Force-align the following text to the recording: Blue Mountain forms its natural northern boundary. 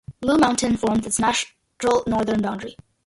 Blue 0.19 0.35
Mountain 0.35 0.77
forms 0.77 1.05
its 1.05 1.19
natural 1.19 2.03
northern 2.07 2.41
boundary. 2.41 2.75